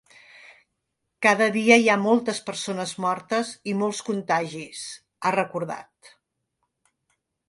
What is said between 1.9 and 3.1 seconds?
ha moltes persones